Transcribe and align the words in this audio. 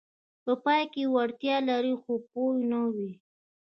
پای 0.63 0.83
کې 0.93 1.03
وړتیا 1.13 1.55
لري 1.69 1.93
خو 2.01 2.13
پوه 2.29 2.53
نه 2.71 2.81
وي: 2.93 3.11